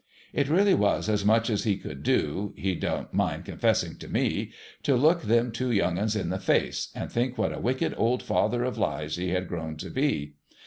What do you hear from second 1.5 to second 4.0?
as he could do, he don't mind confessing